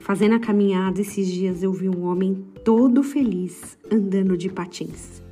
[0.00, 5.22] Fazendo a caminhada esses dias, eu vi um homem todo feliz andando de patins.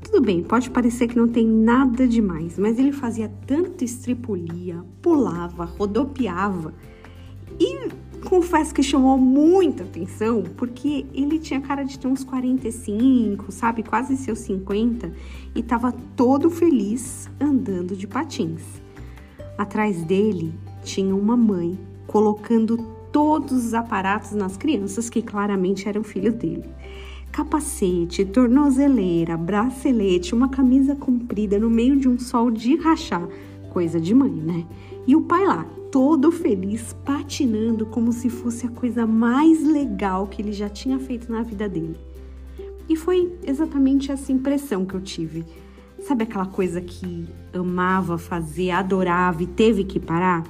[0.00, 5.64] Tudo bem, pode parecer que não tem nada demais, mas ele fazia tanta estripulia, pulava,
[5.64, 6.72] rodopiava
[7.58, 7.88] e
[8.24, 14.16] confesso que chamou muita atenção porque ele tinha cara de ter uns 45, sabe, quase
[14.16, 15.12] seus 50
[15.52, 18.62] e estava todo feliz andando de patins.
[19.58, 21.76] Atrás dele tinha uma mãe
[22.06, 26.66] colocando todos os aparatos nas crianças que claramente eram filhos dele
[27.32, 33.26] capacete, tornozeleira, bracelete, uma camisa comprida no meio de um sol de rachar.
[33.70, 34.66] Coisa de mãe, né?
[35.06, 40.40] E o pai lá, todo feliz, patinando como se fosse a coisa mais legal que
[40.40, 41.98] ele já tinha feito na vida dele.
[42.88, 45.44] E foi exatamente essa impressão que eu tive.
[46.00, 50.42] Sabe aquela coisa que amava fazer, adorava e teve que parar?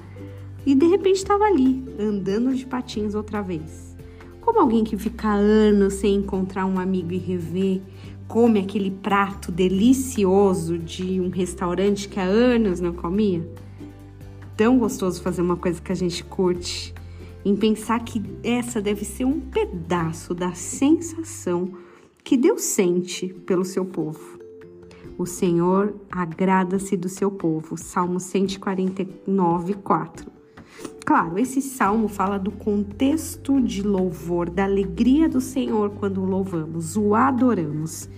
[0.66, 3.96] E de repente estava ali, andando de patins outra vez.
[4.41, 7.80] Como alguém que fica anos sem encontrar um amigo e rever,
[8.27, 13.49] come aquele prato delicioso de um restaurante que há anos não comia?
[14.57, 16.93] Tão gostoso fazer uma coisa que a gente curte,
[17.45, 21.71] em pensar que essa deve ser um pedaço da sensação
[22.24, 24.41] que Deus sente pelo seu povo.
[25.16, 27.76] O Senhor agrada-se do seu povo.
[27.76, 30.35] Salmo 149, 4.
[31.07, 36.96] Claro, esse salmo fala do contexto de louvor, da alegria do Senhor quando o louvamos,
[36.96, 38.09] o adoramos.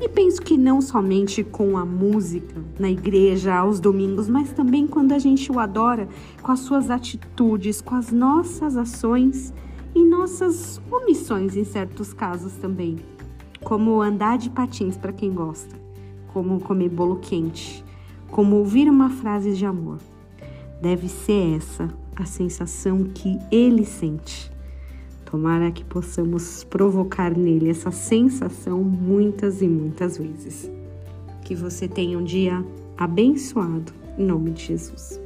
[0.00, 5.12] E penso que não somente com a música na igreja aos domingos, mas também quando
[5.12, 6.08] a gente o adora
[6.40, 9.52] com as suas atitudes, com as nossas ações
[9.94, 12.96] e nossas omissões em certos casos também.
[13.62, 15.76] Como andar de patins para quem gosta,
[16.32, 17.84] como comer bolo quente,
[18.30, 19.98] como ouvir uma frase de amor.
[20.80, 24.50] Deve ser essa a sensação que ele sente.
[25.24, 30.70] Tomara que possamos provocar nele essa sensação muitas e muitas vezes.
[31.44, 32.64] Que você tenha um dia
[32.96, 35.20] abençoado, em nome de Jesus.